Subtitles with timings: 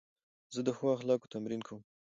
[0.53, 1.81] زه د ښو اخلاقو تمرین کوم.